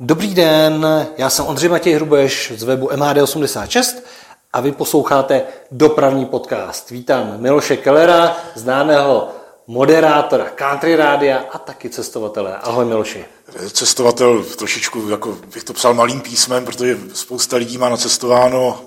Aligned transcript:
Dobrý 0.00 0.34
den, 0.34 0.86
já 1.18 1.30
jsem 1.30 1.46
Ondřej 1.46 1.68
Matěj 1.68 1.94
Hrubeš 1.94 2.52
z 2.56 2.62
webu 2.62 2.88
MHD86 2.88 3.96
a 4.52 4.60
vy 4.60 4.72
posloucháte 4.72 5.42
dopravní 5.70 6.26
podcast. 6.26 6.90
Vítám 6.90 7.40
Miloše 7.40 7.76
Kellera, 7.76 8.36
známého 8.54 9.28
moderátora 9.66 10.44
Country 10.44 10.96
Rádia 10.96 11.44
a 11.52 11.58
taky 11.58 11.90
cestovatele. 11.90 12.56
Ahoj 12.56 12.84
Miloši. 12.84 13.24
Cestovatel 13.72 14.44
trošičku, 14.44 15.08
jako 15.08 15.38
bych 15.54 15.64
to 15.64 15.72
psal 15.72 15.94
malým 15.94 16.20
písmem, 16.20 16.64
protože 16.64 16.98
spousta 17.14 17.56
lidí 17.56 17.78
má 17.78 17.88
nacestováno 17.88 18.80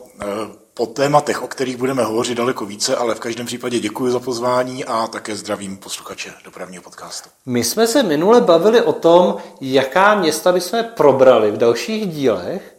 po 0.79 0.85
tématech, 0.85 1.43
o 1.43 1.47
kterých 1.47 1.77
budeme 1.77 2.03
hovořit 2.03 2.37
daleko 2.37 2.65
více, 2.65 2.95
ale 2.95 3.15
v 3.15 3.19
každém 3.19 3.45
případě 3.45 3.79
děkuji 3.79 4.11
za 4.11 4.19
pozvání 4.19 4.85
a 4.85 5.07
také 5.07 5.35
zdravím 5.35 5.77
posluchače 5.77 6.33
dopravního 6.45 6.83
podcastu. 6.83 7.29
My 7.45 7.63
jsme 7.63 7.87
se 7.87 8.03
minule 8.03 8.41
bavili 8.41 8.81
o 8.81 8.93
tom, 8.93 9.37
jaká 9.61 10.15
města 10.15 10.51
bychom 10.51 10.83
probrali 10.83 11.51
v 11.51 11.57
dalších 11.57 12.07
dílech 12.07 12.75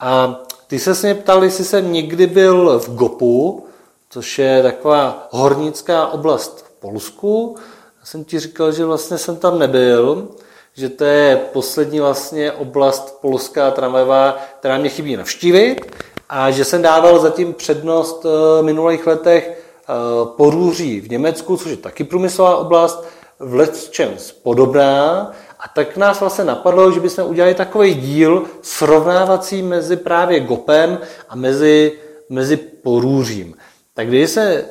a 0.00 0.40
ty 0.66 0.78
se 0.78 0.94
mě 1.02 1.14
ptal, 1.14 1.44
jestli 1.44 1.64
jsem 1.64 1.92
někdy 1.92 2.26
byl 2.26 2.78
v 2.78 2.94
Gopu, 2.94 3.66
což 4.10 4.38
je 4.38 4.62
taková 4.62 5.28
hornická 5.30 6.06
oblast 6.06 6.64
v 6.66 6.70
Polsku. 6.80 7.56
Já 8.00 8.06
jsem 8.06 8.24
ti 8.24 8.38
říkal, 8.38 8.72
že 8.72 8.84
vlastně 8.84 9.18
jsem 9.18 9.36
tam 9.36 9.58
nebyl, 9.58 10.28
že 10.74 10.88
to 10.88 11.04
je 11.04 11.36
poslední 11.52 12.00
vlastně 12.00 12.52
oblast 12.52 13.18
polská 13.20 13.70
tramvajová, 13.70 14.38
která 14.58 14.78
mě 14.78 14.88
chybí 14.88 15.16
navštívit 15.16 16.07
a 16.28 16.50
že 16.50 16.64
jsem 16.64 16.82
dával 16.82 17.18
zatím 17.18 17.54
přednost 17.54 18.24
v 18.24 18.62
minulých 18.62 19.06
letech 19.06 19.48
eh, 19.50 19.92
Porůří 20.36 21.00
v 21.00 21.10
Německu, 21.10 21.56
což 21.56 21.70
je 21.70 21.76
taky 21.76 22.04
průmyslová 22.04 22.56
oblast, 22.56 23.04
v 23.38 23.54
Letčems 23.54 24.32
podobná, 24.32 25.32
a 25.60 25.68
tak 25.68 25.96
nás 25.96 26.20
vlastně 26.20 26.44
napadlo, 26.44 26.92
že 26.92 27.00
bychom 27.00 27.24
udělali 27.24 27.54
takový 27.54 27.94
díl 27.94 28.44
srovnávací 28.62 29.62
mezi 29.62 29.96
právě 29.96 30.40
Gopem 30.40 30.98
a 31.28 31.36
mezi, 31.36 31.98
mezi 32.28 32.56
Porůřím. 32.56 33.54
Tak 33.94 34.08
když 34.08 34.30
se 34.30 34.64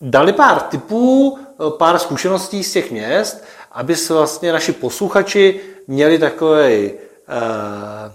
dali 0.00 0.32
pár 0.32 0.60
typů, 0.60 1.38
eh, 1.38 1.70
pár 1.78 1.98
zkušeností 1.98 2.64
z 2.64 2.72
těch 2.72 2.90
měst, 2.90 3.44
aby 3.72 3.96
se 3.96 4.14
vlastně 4.14 4.52
naši 4.52 4.72
posluchači 4.72 5.60
měli 5.86 6.18
takový 6.18 6.92
uh, 6.92 8.12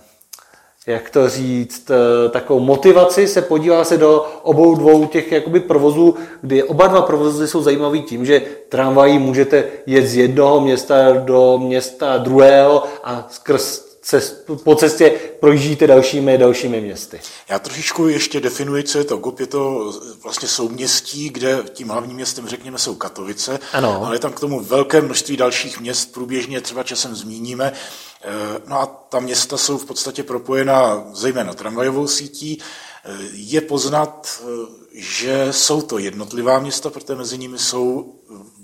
jak 0.88 1.10
to 1.10 1.30
říct, 1.30 1.92
eh, 1.92 2.30
takovou 2.30 2.60
motivaci 2.60 3.28
se 3.28 3.42
podívá 3.42 3.84
se 3.84 3.98
do 3.98 4.26
obou 4.44 4.76
dvou 4.76 5.06
těch 5.06 5.32
jakoby 5.32 5.60
provozů, 5.60 6.16
kdy 6.42 6.64
oba 6.64 6.88
dva 6.88 7.02
provozy 7.02 7.48
jsou 7.48 7.62
zajímavý 7.62 8.02
tím, 8.02 8.26
že 8.26 8.42
tramvají 8.70 9.20
můžete 9.20 9.64
jet 9.86 10.08
z 10.08 10.16
jednoho 10.16 10.62
města 10.62 11.12
do 11.12 11.58
města 11.58 12.18
druhého 12.18 12.84
a 13.04 13.28
skrz 13.32 13.94
cest, 14.04 14.46
po 14.64 14.76
cestě 14.76 15.10
projíždíte 15.40 15.88
dalšími 15.88 16.38
dalšími 16.38 16.82
městy. 16.82 17.20
Já 17.50 17.60
trošičku 17.60 18.08
ještě 18.08 18.40
definuji, 18.40 18.84
co 18.84 18.98
je 18.98 19.04
to 19.04 19.18
GOP. 19.18 19.40
Je 19.40 19.48
to 19.48 19.94
vlastně 20.24 20.48
souměstí, 20.48 21.30
kde 21.30 21.64
tím 21.74 21.90
hlavním 21.90 22.16
městem, 22.16 22.48
řekněme, 22.48 22.78
jsou 22.78 22.96
Katovice, 22.96 23.60
ano. 23.74 24.06
ale 24.06 24.16
je 24.16 24.20
tam 24.20 24.34
k 24.34 24.40
tomu 24.40 24.60
velké 24.60 25.02
množství 25.02 25.38
dalších 25.38 25.80
měst, 25.80 26.14
průběžně 26.14 26.62
třeba 26.62 26.84
časem 26.84 27.16
zmíníme. 27.16 27.74
Eh, 28.24 28.62
no 28.68 28.80
a 28.80 28.86
ta 28.86 29.20
města 29.20 29.58
jsou 29.58 29.78
v 29.78 29.86
podstatě 29.86 30.24
propojena 30.24 31.04
zejména 31.14 31.54
tramvajovou 31.54 32.08
sítí. 32.08 32.62
Eh, 33.06 33.12
je 33.34 33.62
poznat, 33.62 34.42
eh, 34.42 34.68
že 34.94 35.48
jsou 35.52 35.82
to 35.82 35.98
jednotlivá 35.98 36.60
města, 36.60 36.90
protože 36.90 37.16
mezi 37.16 37.38
nimi 37.38 37.60
jsou 37.60 38.16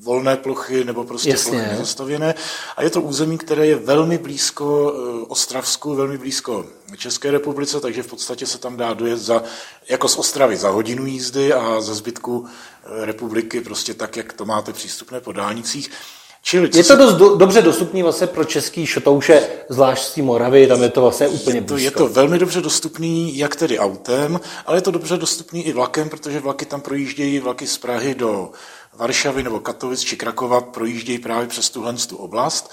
volné 0.02 0.38
plochy 0.38 0.84
nebo 0.84 1.04
prostě 1.04 1.30
Jasně. 1.30 1.52
plochy 1.52 1.68
nezastavěné. 1.68 2.36
A 2.78 2.84
je 2.84 2.90
to 2.90 3.02
území, 3.02 3.38
které 3.38 3.66
je 3.68 3.76
velmi 3.76 4.18
blízko 4.18 4.94
Ostravsku, 5.28 5.96
velmi 5.96 6.18
blízko 6.18 6.66
České 6.98 7.32
republice, 7.32 7.80
takže 7.80 8.04
v 8.04 8.08
podstatě 8.08 8.46
se 8.46 8.58
tam 8.58 8.78
dá 8.78 8.94
dojet 8.94 9.18
za, 9.18 9.44
jako 9.90 10.08
z 10.08 10.18
Ostravy 10.18 10.58
za 10.58 10.70
hodinu 10.70 11.06
jízdy 11.06 11.54
a 11.54 11.82
ze 11.82 11.96
zbytku 11.96 12.48
republiky 13.02 13.62
prostě 13.62 13.94
tak, 13.94 14.18
jak 14.18 14.34
to 14.34 14.46
máte 14.46 14.74
přístupné 14.74 15.22
po 15.22 15.32
dálnicích. 15.32 15.92
Čili, 16.42 16.70
je 16.74 16.84
to 16.84 16.96
dost 16.96 17.14
do, 17.14 17.36
dobře 17.36 17.62
dostupný 17.62 18.04
vlastně 18.04 18.28
pro 18.28 18.46
český 18.46 18.86
šotouše, 18.86 19.48
zvlášť 19.70 20.04
z 20.04 20.14
té 20.14 20.22
Moravy, 20.22 20.68
tam 20.68 20.84
je 20.84 20.90
to 20.90 21.02
vlastně 21.02 21.28
úplně 21.28 21.58
je 21.58 21.62
to, 21.62 21.78
je 21.78 21.92
to 21.92 22.08
velmi 22.08 22.40
dobře 22.40 22.62
dostupný, 22.62 23.38
jak 23.38 23.56
tedy 23.56 23.80
autem, 23.80 24.40
ale 24.66 24.78
je 24.78 24.82
to 24.82 24.92
dobře 24.92 25.18
dostupný 25.18 25.68
i 25.68 25.74
vlakem, 25.74 26.10
protože 26.10 26.40
vlaky 26.40 26.66
tam 26.66 26.82
projíždějí, 26.82 27.40
vlaky 27.40 27.68
z 27.68 27.78
Prahy 27.78 28.16
do 28.16 28.52
Varšavy 28.94 29.44
nebo 29.44 29.60
Katovic 29.60 30.00
či 30.00 30.18
Krakova 30.18 30.62
projíždějí 30.62 31.20
právě 31.20 31.48
přes 31.48 31.70
tuhle 31.70 31.94
tu 31.94 32.18
oblast. 32.18 32.72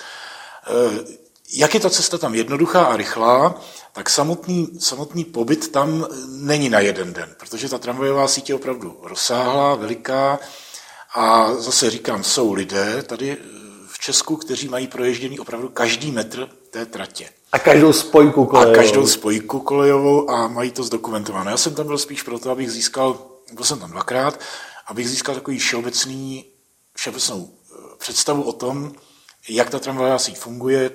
E, 0.66 1.16
jak 1.53 1.75
je 1.75 1.81
ta 1.81 1.91
cesta 1.91 2.19
tam 2.19 2.34
jednoduchá 2.34 2.84
a 2.84 2.97
rychlá, 2.97 3.60
tak 3.93 4.10
samotný, 4.10 4.69
samotný 4.78 5.25
pobyt 5.25 5.72
tam 5.72 6.06
není 6.28 6.69
na 6.69 6.81
jeden 6.81 7.12
den, 7.12 7.34
protože 7.38 7.69
ta 7.69 7.78
tramvajová 7.78 8.28
sítě 8.28 8.53
je 8.53 8.56
opravdu 8.56 8.97
rozsáhlá, 9.03 9.75
veliká, 9.75 10.38
a 11.16 11.54
zase 11.54 11.91
říkám, 11.91 12.25
jsou 12.25 12.53
lidé 12.53 13.03
tady 13.03 13.37
v 13.88 13.99
Česku, 13.99 14.37
kteří 14.37 14.69
mají 14.69 14.87
proježděný 14.87 15.38
opravdu 15.38 15.69
každý 15.69 16.12
metr 16.12 16.49
té 16.71 16.87
tratě. 16.87 17.28
A 17.53 17.59
každou 17.59 17.93
spojku 17.93 18.44
kolejovou. 18.44 18.72
A 18.72 18.77
každou 18.77 19.06
spojku 19.06 19.60
kolejovou 19.60 20.31
a 20.31 20.49
mají 20.49 20.71
to 20.71 20.82
zdokumentováno. 20.82 21.50
Já 21.50 21.56
jsem 21.56 21.75
tam 21.75 21.87
byl 21.87 21.99
spíš 21.99 22.22
proto, 22.22 22.50
abych 22.50 22.72
získal, 22.72 23.19
byl 23.53 23.65
jsem 23.65 23.78
tam 23.78 23.91
dvakrát, 23.91 24.41
abych 24.87 25.09
získal 25.09 25.34
takový 25.34 25.59
všeobecný, 25.59 26.44
všeobecnou 26.97 27.49
eh, 27.50 27.76
představu 27.99 28.43
o 28.43 28.53
tom, 28.53 28.93
jak 29.49 29.71
ta 29.71 29.78
tramvajová 29.78 30.19
síť 30.19 30.38
funguje, 30.38 30.91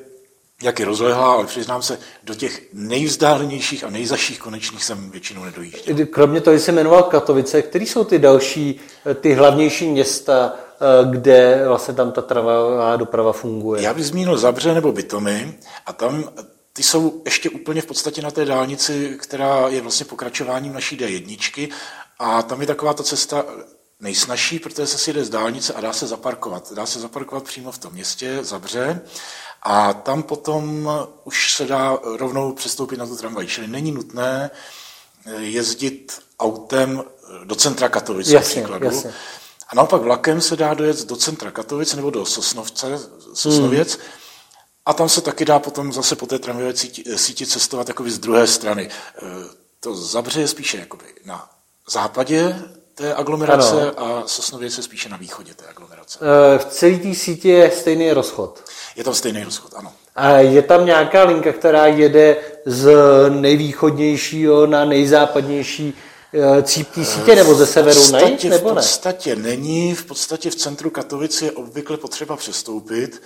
jak 0.61 0.79
je 0.79 0.85
rozlehlá, 0.85 1.33
ale 1.33 1.45
přiznám 1.45 1.81
se, 1.81 1.99
do 2.23 2.35
těch 2.35 2.61
nejvzdálenějších 2.73 3.83
a 3.83 3.89
nejzaších 3.89 4.39
konečných 4.39 4.83
jsem 4.83 5.11
většinou 5.11 5.43
nedojížděl. 5.43 6.05
Kromě 6.05 6.41
toho, 6.41 6.59
se 6.59 6.71
jmenoval 6.71 7.03
Katovice, 7.03 7.61
které 7.61 7.85
jsou 7.85 8.03
ty 8.03 8.19
další, 8.19 8.79
eh, 9.05 9.13
ty 9.13 9.33
hlavnější 9.33 9.87
města, 9.87 10.53
eh, 10.53 11.11
kde 11.11 11.63
vlastně 11.67 11.93
tam 11.93 12.11
ta 12.11 12.21
tramvajová 12.21 12.95
doprava 12.95 13.33
funguje? 13.33 13.81
Já 13.81 13.93
bych 13.93 14.05
zmínil 14.05 14.37
Zabře 14.37 14.73
nebo 14.73 14.91
Bytomy 14.91 15.57
a 15.85 15.93
tam 15.93 16.29
ty 16.73 16.83
jsou 16.83 17.21
ještě 17.25 17.49
úplně 17.49 17.81
v 17.81 17.85
podstatě 17.85 18.21
na 18.21 18.31
té 18.31 18.45
dálnici, 18.45 19.17
která 19.19 19.67
je 19.67 19.81
vlastně 19.81 20.05
pokračováním 20.05 20.73
naší 20.73 20.97
D1 20.97 21.69
a 22.19 22.41
tam 22.41 22.61
je 22.61 22.67
taková 22.67 22.93
ta 22.93 23.03
cesta 23.03 23.45
nejsnažší, 23.99 24.59
protože 24.59 24.87
se 24.87 24.97
sjede 24.97 25.25
z 25.25 25.29
dálnice 25.29 25.73
a 25.73 25.81
dá 25.81 25.93
se 25.93 26.07
zaparkovat. 26.07 26.73
Dá 26.73 26.85
se 26.85 26.99
zaparkovat 26.99 27.43
přímo 27.43 27.71
v 27.71 27.77
tom 27.77 27.93
městě, 27.93 28.39
Zabře 28.41 29.01
a 29.61 29.93
tam 29.93 30.23
potom 30.23 30.89
už 31.23 31.53
se 31.53 31.65
dá 31.65 31.99
rovnou 32.03 32.53
přestoupit 32.53 32.99
na 32.99 33.05
tu 33.05 33.15
tramvaj. 33.15 33.47
Čili 33.47 33.67
není 33.67 33.91
nutné 33.91 34.51
eh, 35.25 35.41
jezdit 35.41 36.19
autem 36.39 37.03
do 37.43 37.55
centra 37.55 37.89
Katovic 37.89 38.27
jasně, 38.27 38.61
příkladu. 38.61 38.85
Jasně. 38.85 39.13
A 39.67 39.75
naopak 39.75 40.01
vlakem 40.01 40.41
se 40.41 40.55
dá 40.55 40.73
dojet 40.73 41.05
do 41.05 41.15
centra 41.15 41.51
Katovic 41.51 41.93
nebo 41.93 42.09
do 42.09 42.25
Sosnovce, 42.25 42.99
Sosnověc. 43.33 43.95
Hmm. 43.95 44.05
A 44.85 44.93
tam 44.93 45.09
se 45.09 45.21
taky 45.21 45.45
dá 45.45 45.59
potom 45.59 45.93
zase 45.93 46.15
po 46.15 46.25
té 46.25 46.39
tramvajové 46.39 46.77
síti, 46.77 47.03
síti 47.15 47.45
cestovat 47.45 47.87
jakoby 47.87 48.11
z 48.11 48.19
druhé 48.19 48.47
strany. 48.47 48.89
Eh, 48.89 49.21
to 49.79 49.95
Zabře 49.95 50.41
je 50.41 50.47
spíše 50.47 50.77
jakoby 50.77 51.05
na 51.25 51.49
západě 51.89 52.55
té 53.01 53.13
aglomerace 53.13 53.91
ano. 53.97 54.17
a 54.17 54.27
Sosnověc 54.27 54.77
je 54.77 54.83
spíše 54.83 55.09
na 55.09 55.17
východě 55.17 55.53
té 55.53 55.65
aglomerace. 55.69 56.19
Eh, 56.21 56.57
v 56.57 56.65
celé 56.65 56.97
té 56.97 57.15
síti 57.15 57.49
je 57.49 57.71
stejný 57.71 58.11
rozchod. 58.11 58.63
Je 58.95 59.03
tam 59.03 59.13
stejný 59.13 59.43
rozchod, 59.43 59.73
ano. 59.75 59.93
A 60.15 60.37
je 60.37 60.61
tam 60.61 60.85
nějaká 60.85 61.23
linka, 61.23 61.53
která 61.53 61.87
jede 61.87 62.37
z 62.65 62.91
nejvýchodnějšího 63.29 64.67
na 64.67 64.85
nejzápadnější 64.85 65.93
eh, 66.33 66.63
cíp 66.63 66.89
té 66.89 67.05
sítě, 67.05 67.35
nebo 67.35 67.55
ze 67.55 67.65
severu 67.65 67.99
podstatě, 67.99 68.49
ne? 68.49 68.55
Nebo 68.55 68.69
v 68.69 68.73
podstatě 68.73 69.35
ne? 69.35 69.41
není. 69.41 69.95
V 69.95 70.05
podstatě 70.05 70.49
v 70.49 70.55
centru 70.55 70.89
Katovic 70.89 71.41
je 71.41 71.51
obvykle 71.51 71.97
potřeba 71.97 72.35
přestoupit. 72.35 73.21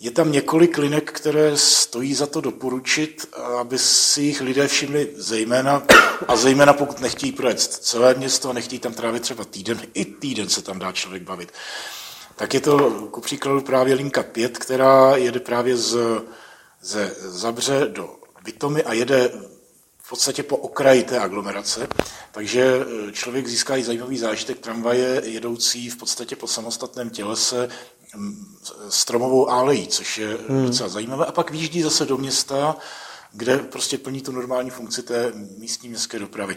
Je 0.00 0.10
tam 0.10 0.32
několik 0.32 0.78
linek, 0.78 1.12
které 1.12 1.56
stojí 1.56 2.14
za 2.14 2.26
to 2.26 2.40
doporučit, 2.40 3.34
aby 3.60 3.78
si 3.78 4.22
jich 4.22 4.40
lidé 4.40 4.68
všimli 4.68 5.12
zejména, 5.16 5.82
a 6.28 6.36
zejména 6.36 6.72
pokud 6.72 7.00
nechtějí 7.00 7.32
projet 7.32 7.60
celé 7.60 8.14
město 8.14 8.50
a 8.50 8.52
nechtějí 8.52 8.78
tam 8.78 8.94
trávit 8.94 9.22
třeba 9.22 9.44
týden, 9.44 9.80
i 9.94 10.04
týden 10.04 10.48
se 10.48 10.62
tam 10.62 10.78
dá 10.78 10.92
člověk 10.92 11.22
bavit. 11.22 11.52
Tak 12.36 12.54
je 12.54 12.60
to 12.60 12.90
ku 13.10 13.20
příkladu 13.20 13.60
právě 13.60 13.94
linka 13.94 14.22
5, 14.22 14.58
která 14.58 15.16
jede 15.16 15.40
právě 15.40 15.76
z, 15.76 15.96
ze 16.82 17.14
Zabře 17.20 17.86
do 17.88 18.16
Bytomy 18.44 18.82
a 18.82 18.92
jede 18.92 19.30
v 20.02 20.08
podstatě 20.08 20.42
po 20.42 20.56
okraji 20.56 21.02
té 21.02 21.18
aglomerace, 21.18 21.88
takže 22.32 22.62
e, 23.08 23.12
člověk 23.12 23.48
získá 23.48 23.76
i 23.76 23.84
zajímavý 23.84 24.18
zážitek 24.18 24.58
tramvaje 24.58 25.22
jedoucí 25.24 25.90
v 25.90 25.96
podstatě 25.96 26.36
po 26.36 26.46
samostatném 26.46 27.10
tělese 27.10 27.68
stromovou 28.88 29.50
álejí, 29.50 29.86
což 29.86 30.18
je 30.18 30.38
hmm. 30.48 30.66
docela 30.66 30.88
zajímavé. 30.88 31.26
A 31.26 31.32
pak 31.32 31.50
výjíždí 31.50 31.82
zase 31.82 32.04
do 32.04 32.16
města, 32.16 32.76
kde 33.32 33.58
prostě 33.58 33.98
plní 33.98 34.20
tu 34.20 34.32
normální 34.32 34.70
funkci 34.70 35.02
té 35.02 35.32
místní 35.58 35.88
městské 35.88 36.18
dopravy. 36.18 36.56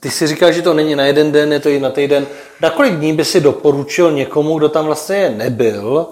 Ty 0.00 0.10
si 0.10 0.26
říkal, 0.26 0.52
že 0.52 0.62
to 0.62 0.74
není 0.74 0.94
na 0.94 1.04
jeden 1.04 1.32
den, 1.32 1.52
je 1.52 1.60
to 1.60 1.68
i 1.68 1.80
na 1.80 1.90
týden. 1.90 2.26
Na 2.60 2.70
kolik 2.70 2.94
dní 2.94 3.12
by 3.12 3.24
si 3.24 3.40
doporučil 3.40 4.12
někomu, 4.12 4.58
kdo 4.58 4.68
tam 4.68 4.84
vlastně 4.84 5.30
nebyl, 5.30 6.06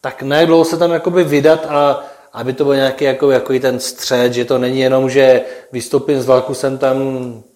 tak 0.00 0.22
najednou 0.22 0.64
se 0.64 0.76
tam 0.76 0.90
jakoby 0.90 1.24
vydat 1.24 1.66
a, 1.66 2.04
aby 2.32 2.52
to 2.52 2.64
byl 2.64 2.74
nějaký 2.74 3.04
jako, 3.04 3.30
jako 3.30 3.58
ten 3.58 3.80
střed, 3.80 4.32
že 4.32 4.44
to 4.44 4.58
není 4.58 4.80
jenom, 4.80 5.10
že 5.10 5.40
vystoupím 5.72 6.22
z 6.22 6.26
vlaku, 6.26 6.54
jsem 6.54 6.78
tam 6.78 6.96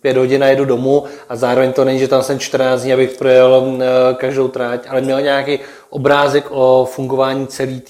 pět 0.01 0.17
hodin 0.17 0.45
a 0.45 0.47
jedu 0.47 0.65
domů 0.65 1.05
a 1.29 1.37
zároveň 1.37 1.73
to 1.73 1.85
není, 1.85 1.99
že 1.99 2.09
tam 2.09 2.23
jsem 2.23 2.39
14 2.39 2.83
dní, 2.83 2.93
abych 2.93 3.11
projel 3.19 3.79
eh, 3.81 4.15
každou 4.15 4.49
tráť, 4.49 4.87
ale 4.89 5.01
měl 5.01 5.21
nějaký 5.21 5.59
obrázek 5.91 6.47
o 6.51 6.89
fungování 6.93 7.47
celé 7.47 7.81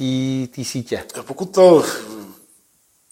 té 0.55 0.65
sítě. 0.65 1.03
Pokud 1.27 1.55
to 1.55 1.85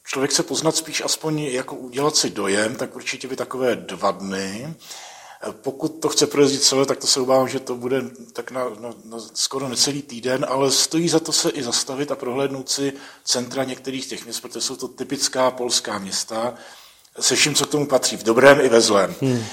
člověk 0.06 0.32
se 0.32 0.42
poznat 0.42 0.76
spíš 0.76 1.02
aspoň 1.04 1.38
jako 1.38 1.76
udělat 1.76 2.16
si 2.16 2.30
dojem, 2.30 2.76
tak 2.76 2.96
určitě 2.96 3.28
by 3.28 3.36
takové 3.36 3.76
dva 3.76 4.10
dny. 4.10 4.74
Pokud 5.52 5.88
to 5.88 6.08
chce 6.08 6.26
projezdit 6.26 6.62
celé, 6.62 6.86
tak 6.86 6.98
to 6.98 7.06
se 7.06 7.20
obávám, 7.20 7.48
že 7.48 7.60
to 7.60 7.74
bude 7.74 8.02
tak 8.32 8.50
na, 8.50 8.64
na, 8.80 8.94
na 9.04 9.18
skoro 9.34 9.68
necelý 9.68 10.02
týden, 10.02 10.46
ale 10.48 10.70
stojí 10.70 11.08
za 11.08 11.20
to 11.20 11.32
se 11.32 11.50
i 11.50 11.62
zastavit 11.62 12.12
a 12.12 12.16
prohlédnout 12.16 12.70
si 12.70 12.92
centra 13.24 13.64
některých 13.64 14.06
těch 14.06 14.24
měst, 14.24 14.40
protože 14.40 14.60
jsou 14.60 14.76
to 14.76 14.88
typická 14.88 15.50
polská 15.50 15.98
města, 15.98 16.54
se 17.20 17.36
vším, 17.36 17.54
co 17.54 17.66
k 17.66 17.70
tomu 17.70 17.86
patří, 17.86 18.16
v 18.16 18.22
dobrém 18.22 18.60
i 18.60 18.68
ve 18.68 18.80
zlém. 18.80 19.14
Hmm. 19.20 19.44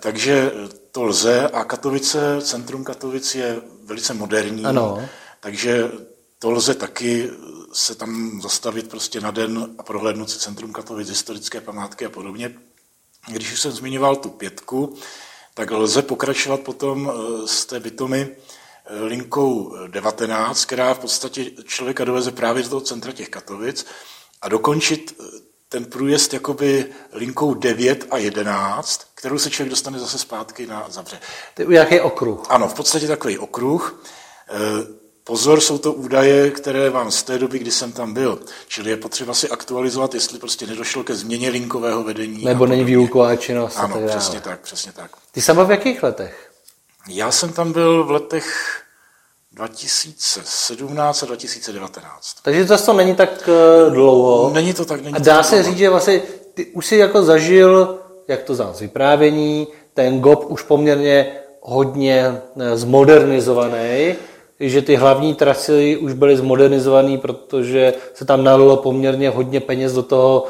Takže 0.00 0.52
to 0.92 1.02
lze 1.02 1.48
a 1.48 1.64
Katovice, 1.64 2.38
centrum 2.42 2.84
Katovic 2.84 3.34
je 3.34 3.62
velice 3.84 4.14
moderní, 4.14 4.64
ano. 4.64 5.08
takže 5.40 5.90
to 6.38 6.50
lze 6.50 6.74
taky 6.74 7.30
se 7.72 7.94
tam 7.94 8.40
zastavit 8.42 8.90
prostě 8.90 9.20
na 9.20 9.30
den 9.30 9.74
a 9.78 9.82
prohlédnout 9.82 10.30
si 10.30 10.38
centrum 10.38 10.72
Katovic, 10.72 11.08
historické 11.08 11.60
památky 11.60 12.06
a 12.06 12.10
podobně. 12.10 12.54
Když 13.28 13.52
už 13.52 13.60
jsem 13.60 13.72
zmiňoval 13.72 14.16
tu 14.16 14.28
pětku, 14.28 14.96
tak 15.54 15.70
lze 15.70 16.02
pokračovat 16.02 16.60
potom 16.60 17.12
eh, 17.12 17.48
z 17.48 17.66
té 17.66 17.80
bytomy 17.80 18.28
eh, 18.86 19.02
linkou 19.04 19.76
19, 19.86 20.64
která 20.64 20.94
v 20.94 20.98
podstatě 20.98 21.50
člověka 21.64 22.04
doveze 22.04 22.30
právě 22.30 22.62
do 22.62 22.68
toho 22.68 22.80
centra 22.80 23.12
těch 23.12 23.28
Katovic 23.28 23.86
a 24.42 24.48
dokončit 24.48 25.16
eh, 25.20 25.24
ten 25.68 25.84
průjezd 25.84 26.34
jakoby 26.34 26.86
linkou 27.12 27.54
9 27.54 28.06
a 28.10 28.18
11, 28.18 29.06
kterou 29.14 29.38
se 29.38 29.50
člověk 29.50 29.70
dostane 29.70 29.98
zase 29.98 30.18
zpátky 30.18 30.66
na 30.66 30.86
Zabře. 30.88 31.20
To 31.54 31.62
je 31.62 31.68
nějaký 31.68 32.00
okruh. 32.00 32.46
Ano, 32.48 32.68
v 32.68 32.74
podstatě 32.74 33.06
takový 33.06 33.38
okruh. 33.38 34.04
Pozor, 35.24 35.60
jsou 35.60 35.78
to 35.78 35.92
údaje, 35.92 36.50
které 36.50 36.90
vám 36.90 37.10
z 37.10 37.22
té 37.22 37.38
doby, 37.38 37.58
kdy 37.58 37.70
jsem 37.70 37.92
tam 37.92 38.14
byl. 38.14 38.38
Čili 38.68 38.90
je 38.90 38.96
potřeba 38.96 39.34
si 39.34 39.48
aktualizovat, 39.48 40.14
jestli 40.14 40.38
prostě 40.38 40.66
nedošlo 40.66 41.04
ke 41.04 41.14
změně 41.14 41.50
linkového 41.50 42.02
vedení. 42.02 42.44
Nebo 42.44 42.66
není 42.66 42.84
výuková 42.84 43.36
činnost. 43.36 43.76
Ano, 43.76 43.94
tak 43.94 44.10
přesně 44.10 44.40
tak, 44.40 44.60
přesně 44.60 44.92
tak. 44.92 45.10
Ty 45.32 45.42
jsem 45.42 45.56
byl 45.56 45.64
v 45.66 45.70
jakých 45.70 46.02
letech? 46.02 46.50
Já 47.08 47.30
jsem 47.30 47.52
tam 47.52 47.72
byl 47.72 48.04
v 48.04 48.10
letech 48.10 48.78
2017 49.52 51.22
a 51.22 51.26
2019. 51.26 52.36
Takže 52.42 52.64
zase 52.64 52.86
to 52.86 52.92
není 52.92 53.14
tak 53.14 53.48
uh, 53.48 53.92
dlouho. 53.92 54.50
Není 54.54 54.74
to 54.74 54.84
tak, 54.84 55.02
není 55.02 55.14
A 55.14 55.18
dá 55.18 55.38
to 55.38 55.44
se 55.44 55.54
dlouho. 55.54 55.70
říct, 55.70 55.78
že 55.78 55.90
vlastně 55.90 56.22
ty 56.54 56.66
už 56.66 56.86
si 56.86 56.96
jako 56.96 57.22
zažil, 57.22 57.98
jak 58.28 58.42
to 58.42 58.54
znám 58.54 58.74
z 58.74 58.80
vyprávění, 58.80 59.68
ten 59.94 60.20
GOP 60.20 60.44
už 60.50 60.62
poměrně 60.62 61.38
hodně 61.60 62.42
eh, 62.60 62.76
zmodernizovaný, 62.76 64.14
že 64.68 64.82
ty 64.82 64.96
hlavní 64.96 65.34
trasy 65.34 65.96
už 65.96 66.12
byly 66.12 66.36
zmodernizované, 66.36 67.18
protože 67.18 67.94
se 68.14 68.24
tam 68.24 68.44
nalilo 68.44 68.76
poměrně 68.76 69.30
hodně 69.30 69.60
peněz 69.60 69.92
do 69.92 70.02
toho 70.02 70.46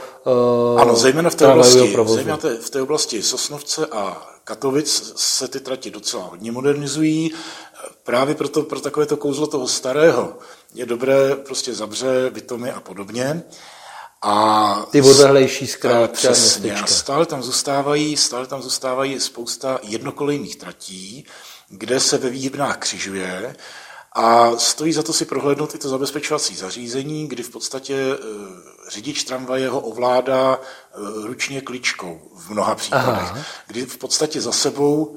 uh, 0.74 0.80
Ano, 0.80 0.96
zejména 0.96 1.30
v 1.30 1.34
té 1.34 1.46
oblasti, 1.46 1.96
zejména 2.06 2.38
v 2.60 2.70
té 2.70 2.82
oblasti 2.82 3.22
Sosnovce 3.22 3.86
a 3.86 4.28
Katovic 4.44 5.12
se 5.16 5.48
ty 5.48 5.60
trati 5.60 5.90
docela 5.90 6.24
hodně 6.24 6.52
modernizují. 6.52 7.32
Právě 8.04 8.34
proto, 8.34 8.62
pro 8.62 8.80
takové 8.80 9.06
to 9.06 9.16
kouzlo 9.16 9.46
toho 9.46 9.68
starého 9.68 10.34
je 10.74 10.86
dobré 10.86 11.36
prostě 11.36 11.74
zabře, 11.74 12.30
bytomy 12.30 12.70
a 12.70 12.80
podobně. 12.80 13.42
A 14.22 14.86
ty 14.90 15.02
odlehlejší 15.02 15.66
zkrátka 15.66 16.12
Přesně. 16.12 16.74
A 16.74 16.86
stále 16.86 17.26
tam 17.26 17.42
zůstávají, 17.42 18.16
stále 18.16 18.46
tam 18.46 18.62
zůstávají 18.62 19.20
spousta 19.20 19.78
jednokolejných 19.82 20.56
tratí, 20.56 21.24
kde 21.68 22.00
se 22.00 22.18
ve 22.18 22.30
výhybnách 22.30 22.78
křižuje 22.78 23.56
a 24.14 24.56
stojí 24.56 24.92
za 24.92 25.02
to 25.02 25.12
si 25.12 25.24
prohlédnout 25.24 25.74
i 25.74 25.78
to 25.78 25.88
zabezpečovací 25.88 26.56
zařízení, 26.56 27.28
kdy 27.28 27.42
v 27.42 27.50
podstatě 27.50 27.94
e, 27.94 28.16
řidič 28.90 29.24
tramvaje 29.24 29.68
ho 29.68 29.80
ovládá 29.80 30.54
e, 30.54 31.26
ručně 31.26 31.60
kličkou 31.60 32.20
v 32.36 32.50
mnoha 32.50 32.74
případech, 32.74 33.06
Aha. 33.06 33.38
kdy 33.66 33.86
v 33.86 33.98
podstatě 33.98 34.40
za 34.40 34.52
sebou 34.52 35.16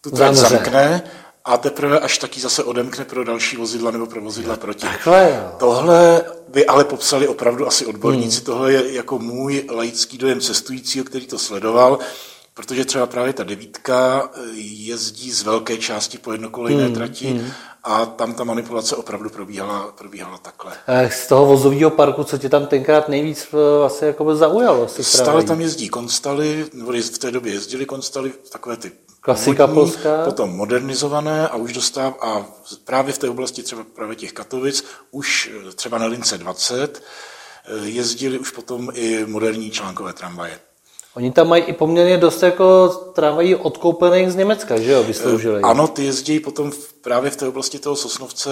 tu 0.00 0.10
trať 0.10 0.34
zamkne 0.34 1.02
a 1.44 1.56
teprve 1.56 2.00
až 2.00 2.18
taky 2.18 2.40
zase 2.40 2.64
odemkne 2.64 3.04
pro 3.04 3.24
další 3.24 3.56
vozidla 3.56 3.90
nebo 3.90 4.06
pro 4.06 4.20
vozidla 4.20 4.56
proti. 4.56 4.80
Takhle, 4.80 5.30
jo. 5.36 5.56
Tohle 5.58 6.24
by 6.48 6.66
ale 6.66 6.84
popsali 6.84 7.28
opravdu 7.28 7.66
asi 7.66 7.86
odborníci. 7.86 8.36
Hmm. 8.36 8.44
Tohle 8.44 8.72
je 8.72 8.92
jako 8.92 9.18
můj 9.18 9.64
laický 9.70 10.18
dojem 10.18 10.40
cestujícího, 10.40 11.04
který 11.04 11.26
to 11.26 11.38
sledoval, 11.38 11.98
protože 12.54 12.84
třeba 12.84 13.06
právě 13.06 13.32
ta 13.32 13.44
devítka 13.44 14.30
e, 14.34 14.40
jezdí 14.60 15.30
z 15.30 15.42
velké 15.42 15.76
části 15.76 16.18
po 16.18 16.32
jednokolejné 16.32 16.84
hmm. 16.84 16.94
trati 16.94 17.26
hmm 17.26 17.50
a 17.84 18.06
tam 18.06 18.34
ta 18.34 18.44
manipulace 18.44 18.96
opravdu 18.96 19.30
probíhala, 19.30 19.92
probíhala 19.98 20.38
takhle. 20.38 20.72
Z 21.08 21.26
toho 21.26 21.46
vozového 21.46 21.90
parku, 21.90 22.24
co 22.24 22.38
tě 22.38 22.48
tam 22.48 22.66
tenkrát 22.66 23.08
nejvíc 23.08 23.48
eh, 23.54 23.84
asi 23.84 24.04
jako 24.04 24.36
zaujalo? 24.36 24.88
Stále 24.88 25.44
tam 25.44 25.60
jezdí 25.60 25.88
konstaly, 25.88 26.66
nebo 26.72 26.92
v 26.92 27.18
té 27.18 27.30
době 27.30 27.52
jezdili 27.52 27.86
konstaly, 27.86 28.32
takové 28.52 28.76
ty 28.76 28.92
Klasika 29.20 29.66
modní, 29.66 29.74
polská. 29.74 30.24
Potom 30.24 30.50
modernizované 30.50 31.48
a 31.48 31.56
už 31.56 31.72
dostáv, 31.72 32.14
a 32.20 32.46
právě 32.84 33.12
v 33.12 33.18
té 33.18 33.28
oblasti 33.28 33.62
třeba 33.62 33.84
právě 33.94 34.16
těch 34.16 34.32
Katovic, 34.32 34.84
už 35.10 35.50
eh, 35.68 35.72
třeba 35.72 35.98
na 35.98 36.06
lince 36.06 36.38
20 36.38 37.02
eh, 37.64 37.88
jezdili 37.88 38.38
už 38.38 38.50
potom 38.50 38.90
i 38.94 39.24
moderní 39.26 39.70
článkové 39.70 40.12
tramvaje. 40.12 40.58
Oni 41.14 41.32
tam 41.32 41.48
mají 41.48 41.62
i 41.62 41.72
poměrně 41.72 42.18
dost 42.18 42.42
jako 42.42 42.88
tramvají 42.88 43.54
odkoupených 43.54 44.32
z 44.32 44.36
Německa, 44.36 44.80
že 44.80 44.92
jo, 44.92 45.02
vysloužili. 45.02 45.60
Eh, 45.60 45.62
ano, 45.62 45.88
ty 45.88 46.04
jezdí 46.04 46.40
potom 46.40 46.70
v, 46.70 46.92
právě 46.92 47.30
v 47.30 47.36
té 47.36 47.48
oblasti 47.48 47.78
toho 47.78 47.96
Sosnovce, 47.96 48.50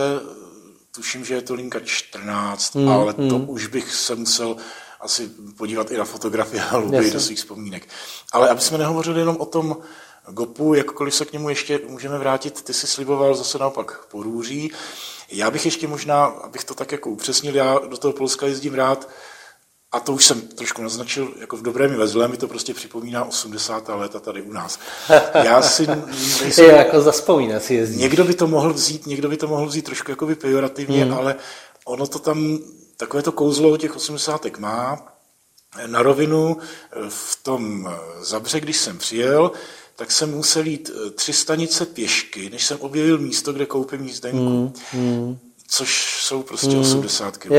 tuším, 0.95 1.25
že 1.25 1.35
je 1.35 1.43
to 1.43 1.55
linka 1.55 1.81
14, 1.85 2.75
hmm, 2.75 2.89
ale 2.89 3.15
hmm. 3.19 3.29
to 3.29 3.37
už 3.37 3.67
bych 3.67 3.95
se 3.95 4.15
musel 4.15 4.57
asi 5.01 5.31
podívat 5.57 5.91
i 5.91 5.97
na 5.97 6.05
fotografie 6.05 6.63
a 6.63 6.67
hlouběji 6.67 7.11
do 7.11 7.21
svých 7.21 7.39
vzpomínek. 7.39 7.89
Ale 8.33 8.49
aby 8.49 8.61
jsme 8.61 8.79
nehovořili 8.79 9.21
jenom 9.21 9.37
o 9.37 9.47
tom 9.47 9.77
GOPu, 10.29 10.75
jakkoliv 10.75 11.15
se 11.15 11.25
k 11.25 11.33
němu 11.33 11.49
ještě 11.49 11.81
můžeme 11.89 12.19
vrátit, 12.19 12.63
ty 12.63 12.73
si 12.75 12.87
sliboval 12.87 13.35
zase 13.35 13.59
naopak 13.59 14.07
porůří. 14.07 14.73
Já 15.29 15.51
bych 15.51 15.65
ještě 15.65 15.89
možná, 15.89 16.25
abych 16.25 16.65
to 16.65 16.75
tak 16.75 16.93
jako 16.93 17.11
upřesnil, 17.11 17.57
já 17.57 17.79
do 17.79 17.97
toho 17.97 18.13
Polska 18.13 18.47
jezdím 18.47 18.75
rád, 18.75 19.09
a 19.93 20.01
to 20.01 20.13
už 20.13 20.25
jsem 20.25 20.41
trošku 20.41 20.83
naznačil, 20.83 21.35
jako 21.41 21.57
v 21.57 21.63
dobrém 21.63 21.93
i 21.93 21.97
ve 21.97 22.09
zlém, 22.09 22.31
mi 22.31 22.37
to 22.37 22.49
prostě 22.49 22.75
připomíná 22.75 23.25
80. 23.25 23.89
léta 23.89 24.21
tady 24.21 24.43
u 24.43 24.53
nás. 24.53 24.79
Já 25.45 25.63
si 25.63 25.87
nejsem... 26.43 26.65
Je 26.65 26.73
jako 26.73 27.01
zaspomíná 27.01 27.61
si 27.61 27.75
jezdí. 27.75 27.99
Někdo 27.99 28.25
by 28.25 28.35
to 28.35 28.47
mohl 28.47 28.73
vzít, 28.73 29.07
někdo 29.07 29.29
by 29.29 29.37
to 29.37 29.49
mohl 29.49 29.67
vzít 29.67 29.85
trošku 29.85 30.11
jako 30.11 30.27
pejorativně, 30.35 31.05
hmm. 31.05 31.15
ale 31.15 31.37
ono 31.85 32.07
to 32.07 32.19
tam, 32.19 32.59
takové 32.97 33.23
to 33.23 33.33
kouzlo 33.33 33.77
těch 33.77 33.97
80. 33.97 34.59
má. 34.59 35.07
Na 35.87 36.03
rovinu 36.03 36.57
v 37.09 37.43
tom 37.43 37.91
Zabře, 38.21 38.61
když 38.61 38.77
jsem 38.77 38.99
přijel, 38.99 39.53
tak 39.97 40.13
jsem 40.13 40.31
musel 40.31 40.67
jít 40.67 40.91
eh, 40.91 41.11
tři 41.11 41.33
stanice 41.33 41.87
pěšky, 41.87 42.51
než 42.51 42.67
jsem 42.67 42.81
objevil 42.81 43.19
místo, 43.19 43.53
kde 43.53 43.67
koupím 43.67 44.07
jízdenku. 44.07 44.39
Hmm. 44.39 44.73
Hmm. 44.93 45.39
Což 45.69 46.19
jsou 46.23 46.43
prostě 46.43 46.71
hmm. 46.71 46.81
80 46.81 47.37
km. 47.37 47.55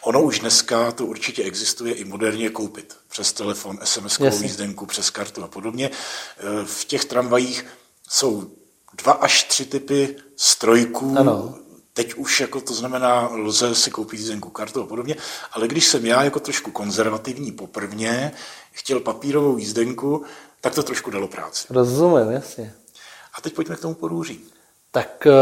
Ono 0.00 0.22
už 0.22 0.40
dneska 0.40 0.92
to 0.92 1.06
určitě 1.06 1.42
existuje 1.42 1.94
i 1.94 2.04
moderně 2.04 2.50
koupit 2.50 2.96
přes 3.08 3.32
telefon, 3.32 3.76
SMS-kovou 3.76 4.42
jízdenku, 4.42 4.86
přes 4.86 5.10
kartu 5.10 5.44
a 5.44 5.48
podobně. 5.48 5.90
E, 5.90 6.64
v 6.64 6.84
těch 6.84 7.04
tramvajích 7.04 7.66
jsou 8.08 8.50
dva 9.02 9.12
až 9.12 9.44
tři 9.44 9.64
typy 9.64 10.16
strojků. 10.36 11.14
Ano. 11.18 11.54
Teď 11.92 12.14
už 12.14 12.40
jako 12.40 12.60
to 12.60 12.74
znamená, 12.74 13.28
lze 13.32 13.74
si 13.74 13.90
koupit 13.90 14.20
jízdenku, 14.20 14.50
kartu 14.50 14.82
a 14.82 14.86
podobně, 14.86 15.16
ale 15.52 15.68
když 15.68 15.84
jsem 15.84 16.06
já 16.06 16.22
jako 16.22 16.40
trošku 16.40 16.70
konzervativní 16.70 17.52
poprvně 17.52 18.32
chtěl 18.72 19.00
papírovou 19.00 19.58
jízdenku, 19.58 20.24
tak 20.60 20.74
to 20.74 20.82
trošku 20.82 21.10
dalo 21.10 21.28
práci. 21.28 21.66
Rozumím, 21.70 22.30
jasně. 22.30 22.74
A 23.38 23.40
teď 23.40 23.54
pojďme 23.54 23.76
k 23.76 23.80
tomu 23.80 23.94
porůří. 23.94 24.40
Tak 24.90 25.26
e, 25.26 25.32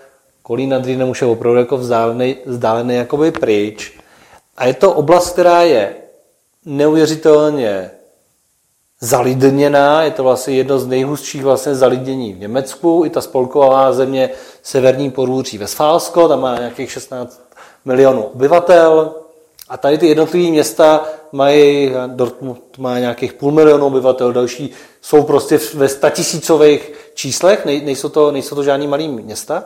Kolín 0.46 0.70
nad 0.70 0.86
Rýnem 0.86 1.08
už 1.08 1.20
je 1.20 1.26
opravdu 1.26 1.58
jako 1.58 1.76
vzdálený, 1.76 2.36
vzdálený 2.46 2.94
jakoby 2.94 3.30
pryč. 3.30 3.92
A 4.56 4.66
je 4.66 4.74
to 4.74 4.92
oblast, 4.92 5.32
která 5.32 5.62
je 5.62 5.94
neuvěřitelně 6.64 7.90
zalidněná, 9.00 10.02
je 10.02 10.10
to 10.10 10.22
vlastně 10.22 10.54
jedno 10.54 10.78
z 10.78 10.86
nejhustších 10.86 11.42
vlastně 11.42 11.74
zalidnění 11.74 12.32
v 12.32 12.38
Německu, 12.38 13.02
i 13.06 13.10
ta 13.10 13.20
spolková 13.20 13.92
země 13.92 14.30
Severní 14.62 15.10
Porůří 15.10 15.58
Vesfálsko, 15.58 16.28
tam 16.28 16.40
má 16.40 16.58
nějakých 16.58 16.92
16 16.92 17.40
milionů 17.84 18.22
obyvatel, 18.22 19.14
a 19.68 19.76
tady 19.76 19.98
ty 19.98 20.08
jednotlivé 20.08 20.50
města 20.50 21.04
mají, 21.32 21.92
Dortmund 22.06 22.78
má 22.78 22.98
nějakých 22.98 23.32
půl 23.32 23.52
milionu 23.52 23.86
obyvatel, 23.86 24.32
další 24.32 24.70
jsou 25.00 25.22
prostě 25.22 25.60
ve 25.74 25.88
statisícových 25.88 26.92
číslech, 27.14 27.64
nejsou 27.64 28.08
to, 28.08 28.32
nejsou 28.32 28.54
to 28.54 28.62
žádný 28.62 28.86
malý 28.86 29.08
města. 29.08 29.64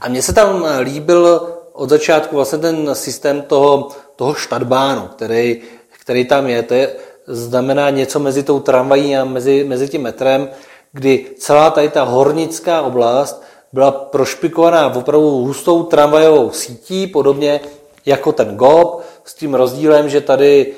A 0.00 0.08
mně 0.08 0.22
se 0.22 0.32
tam 0.32 0.66
líbil 0.80 1.48
od 1.72 1.88
začátku 1.88 2.36
vlastně 2.36 2.58
ten 2.58 2.94
systém 2.94 3.42
toho, 3.42 3.88
toho 4.16 4.34
štadbánu, 4.34 5.08
který, 5.16 5.62
který 6.00 6.24
tam 6.24 6.46
je. 6.46 6.62
To 6.62 6.74
je, 6.74 6.90
znamená 7.26 7.90
něco 7.90 8.18
mezi 8.20 8.42
tou 8.42 8.60
tramvají 8.60 9.16
a 9.16 9.24
mezi, 9.24 9.64
mezi 9.68 9.88
tím 9.88 10.02
metrem, 10.02 10.48
kdy 10.92 11.26
celá 11.38 11.70
tady 11.70 11.88
ta 11.88 12.02
hornická 12.02 12.82
oblast 12.82 13.42
byla 13.72 13.90
prošpikovaná 13.90 14.94
opravdu 14.94 15.28
hustou 15.30 15.82
tramvajovou 15.82 16.50
sítí, 16.50 17.06
podobně 17.06 17.60
jako 18.06 18.32
ten 18.32 18.56
GOP, 18.56 19.02
s 19.24 19.34
tím 19.34 19.54
rozdílem, 19.54 20.08
že 20.08 20.20
tady, 20.20 20.74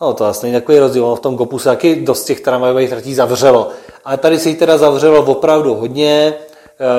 no 0.00 0.14
to 0.14 0.24
vlastně 0.24 0.46
není 0.46 0.60
takový 0.60 0.78
rozdíl, 0.78 1.14
v 1.14 1.20
tom 1.20 1.36
GOPu 1.36 1.58
se 1.58 1.68
taky 1.68 1.96
dost 1.96 2.24
těch 2.24 2.40
tramvajových 2.40 2.90
tratí 2.90 3.14
zavřelo, 3.14 3.70
ale 4.04 4.16
tady 4.16 4.38
se 4.38 4.48
jich 4.48 4.58
teda 4.58 4.78
zavřelo 4.78 5.24
opravdu 5.24 5.74
hodně, 5.74 6.34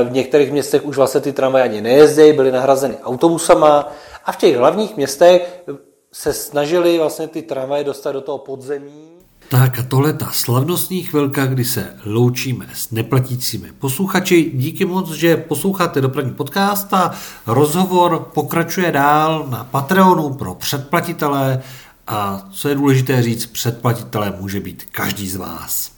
v 0.09 0.11
některých 0.11 0.51
městech 0.51 0.85
už 0.85 0.97
vlastně 0.97 1.21
ty 1.21 1.33
tramvaje 1.33 1.63
ani 1.63 1.81
nejezdějí, 1.81 2.33
byly 2.33 2.51
nahrazeny 2.51 2.97
autobusama 3.03 3.91
a 4.25 4.31
v 4.31 4.37
těch 4.37 4.57
hlavních 4.57 4.97
městech 4.97 5.63
se 6.11 6.33
snažili 6.33 6.97
vlastně 6.97 7.27
ty 7.27 7.41
tramvaje 7.41 7.83
dostat 7.83 8.11
do 8.11 8.21
toho 8.21 8.37
podzemí. 8.37 9.15
Tak 9.49 9.79
a 9.79 9.83
tohle 9.83 10.13
ta 10.13 10.29
slavnostní 10.31 11.03
chvilka, 11.03 11.45
kdy 11.45 11.65
se 11.65 11.93
loučíme 12.05 12.67
s 12.73 12.91
neplatícími 12.91 13.71
posluchači. 13.79 14.51
Díky 14.53 14.85
moc, 14.85 15.11
že 15.11 15.37
posloucháte 15.37 16.01
dopravní 16.01 16.33
podcast 16.33 16.93
a 16.93 17.13
rozhovor 17.47 18.29
pokračuje 18.33 18.91
dál 18.91 19.45
na 19.49 19.63
Patreonu 19.63 20.33
pro 20.33 20.55
předplatitele 20.55 21.61
a 22.07 22.47
co 22.51 22.69
je 22.69 22.75
důležité 22.75 23.21
říct, 23.21 23.45
předplatitele 23.45 24.33
může 24.39 24.59
být 24.59 24.83
každý 24.91 25.29
z 25.29 25.35
vás. 25.35 25.94